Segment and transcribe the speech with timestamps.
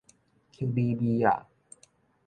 [0.57, 1.45] 克里米亞